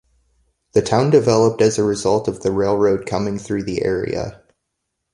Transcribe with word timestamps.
The 0.73 0.81
town 0.81 1.11
developed 1.11 1.61
as 1.61 1.77
a 1.77 1.83
result 1.83 2.27
of 2.27 2.41
the 2.41 2.49
railroad 2.51 3.05
coming 3.05 3.37
through 3.37 3.65
the 3.65 3.83
area. 3.83 4.41